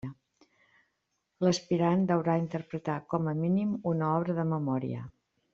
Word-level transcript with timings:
L'aspirant 1.47 2.07
deurà 2.13 2.39
interpretar, 2.45 2.97
com 3.15 3.31
a 3.33 3.37
mínim, 3.45 3.79
una 3.95 4.11
obra 4.15 4.41
de 4.43 4.51
memòria. 4.59 5.07